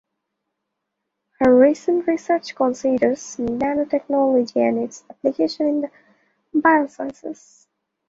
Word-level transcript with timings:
Her 1.39 1.55
recent 1.55 2.07
research 2.07 2.55
considers 2.55 3.19
nanotechnology 3.37 4.55
and 4.67 4.79
its 4.79 5.03
applications 5.11 5.59
in 5.59 5.81
the 5.81 6.59
biosciences. 6.59 7.67